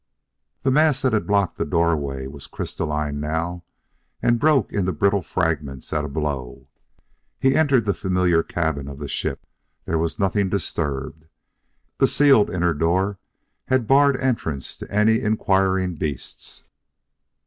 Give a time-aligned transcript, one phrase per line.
[0.63, 3.63] The mass that had blocked the doorway was crystalline now,
[4.19, 6.67] and broke to brittle fragments at a blow.
[7.39, 9.45] He entered the familiar cabin of the ship.
[9.85, 11.25] There was nothing disturbed;
[11.99, 13.19] the sealed inner door
[13.67, 16.63] had barred entrance to any inquiring beasts.